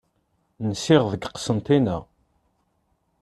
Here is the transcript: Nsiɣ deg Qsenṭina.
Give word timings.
Nsiɣ 0.69 1.03
deg 1.11 1.23
Qsenṭina. 1.29 1.97